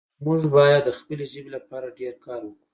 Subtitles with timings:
[0.25, 2.65] موږ باید د خپلې ژبې لپاره ډېر کار وکړو